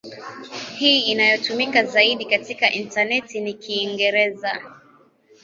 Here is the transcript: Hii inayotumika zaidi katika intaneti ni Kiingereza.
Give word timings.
Hii 0.77 0.99
inayotumika 1.01 1.83
zaidi 1.83 2.25
katika 2.25 2.71
intaneti 2.71 3.39
ni 3.41 3.53
Kiingereza. 3.53 4.61